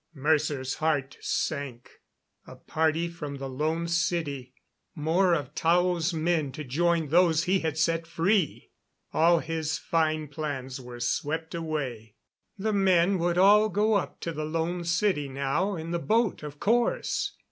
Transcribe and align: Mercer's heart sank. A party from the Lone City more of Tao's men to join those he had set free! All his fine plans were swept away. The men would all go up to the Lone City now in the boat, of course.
Mercer's 0.15 0.73
heart 0.81 1.15
sank. 1.21 1.87
A 2.47 2.55
party 2.55 3.07
from 3.07 3.35
the 3.35 3.47
Lone 3.47 3.87
City 3.87 4.55
more 4.95 5.35
of 5.35 5.53
Tao's 5.53 6.11
men 6.11 6.51
to 6.53 6.63
join 6.63 7.09
those 7.09 7.43
he 7.43 7.59
had 7.59 7.77
set 7.77 8.07
free! 8.07 8.71
All 9.13 9.37
his 9.41 9.77
fine 9.77 10.27
plans 10.27 10.81
were 10.81 10.99
swept 11.01 11.53
away. 11.53 12.15
The 12.57 12.73
men 12.73 13.19
would 13.19 13.37
all 13.37 13.69
go 13.69 13.93
up 13.93 14.19
to 14.21 14.31
the 14.31 14.43
Lone 14.43 14.85
City 14.85 15.29
now 15.29 15.75
in 15.75 15.91
the 15.91 15.99
boat, 15.99 16.41
of 16.41 16.59
course. 16.59 17.37